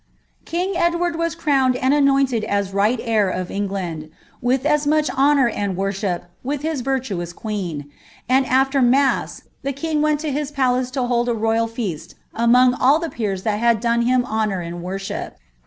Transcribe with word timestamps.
"King 0.51 0.75
Edward 0.75 1.15
was 1.15 1.35
crowned 1.35 1.75
and 1.75 1.93
anointed 1.93 2.43
as 2.43 2.73
right 2.73 2.99
heir 3.03 3.29
of 3.29 3.49
En^Iudl, 3.49 4.09
with 4.41 4.65
much 4.87 5.11
honour 5.11 5.47
and 5.47 5.77
worship, 5.77 6.25
with 6.43 6.63
his 6.63 6.81
virtuous 6.81 7.31
queeu; 7.33 7.85
and 8.27 8.47
afler 8.47 8.83
maxs 8.83 9.43
the 9.61 9.73
king 9.73 10.01
went 10.01 10.19
to 10.21 10.31
his 10.31 10.49
palace 10.51 10.89
to 10.89 11.03
hold 11.03 11.29
a 11.29 11.35
royal 11.35 11.67
feast 11.67 12.15
among 12.33 12.73
all 12.73 12.99
ibe 12.99 13.11
peers 13.11 13.43
that 13.43 13.61
hnd 13.61 13.79
done 13.79 14.01
him 14.01 14.25
honour 14.25 14.61
and 14.61 14.81
worship. 14.81 15.37